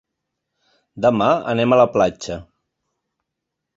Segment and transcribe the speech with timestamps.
[1.07, 2.39] Demà anem a la platja.